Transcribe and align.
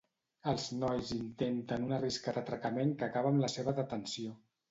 Els 0.51 0.63
nois 0.83 1.11
intenten 1.15 1.85
un 1.89 1.93
arriscat 1.99 2.41
atracament 2.43 2.97
que 3.01 3.09
acaba 3.09 3.33
amb 3.35 3.45
la 3.47 3.53
seva 3.59 3.77
detenció. 3.83 4.35